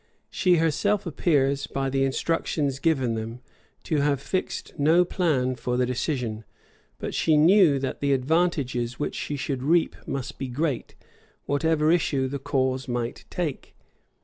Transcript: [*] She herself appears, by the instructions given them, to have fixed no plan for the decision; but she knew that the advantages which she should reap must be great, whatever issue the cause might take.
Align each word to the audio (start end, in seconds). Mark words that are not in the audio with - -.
[*] 0.15 0.29
She 0.31 0.55
herself 0.55 1.05
appears, 1.05 1.67
by 1.67 1.87
the 1.91 2.03
instructions 2.03 2.79
given 2.79 3.13
them, 3.13 3.41
to 3.83 3.97
have 3.97 4.19
fixed 4.19 4.73
no 4.79 5.05
plan 5.05 5.53
for 5.53 5.77
the 5.77 5.85
decision; 5.85 6.43
but 6.97 7.13
she 7.13 7.37
knew 7.37 7.77
that 7.77 7.99
the 7.99 8.11
advantages 8.11 8.97
which 8.99 9.13
she 9.13 9.35
should 9.35 9.61
reap 9.61 9.95
must 10.07 10.39
be 10.39 10.47
great, 10.47 10.95
whatever 11.45 11.91
issue 11.91 12.27
the 12.27 12.39
cause 12.39 12.87
might 12.87 13.25
take. 13.29 13.75